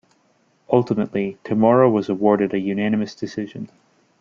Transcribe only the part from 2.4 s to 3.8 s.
a unanimous decision.